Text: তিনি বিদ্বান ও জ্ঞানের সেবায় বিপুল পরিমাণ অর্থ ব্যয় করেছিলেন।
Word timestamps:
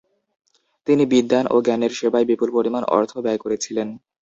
তিনি 0.87 1.03
বিদ্বান 1.13 1.45
ও 1.47 1.65
জ্ঞানের 1.65 1.91
সেবায় 1.99 2.27
বিপুল 2.29 2.49
পরিমাণ 2.57 2.83
অর্থ 2.95 3.11
ব্যয় 3.25 3.39
করেছিলেন। 3.43 3.87